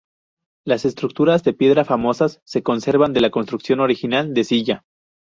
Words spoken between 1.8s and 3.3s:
famosas se conservan de la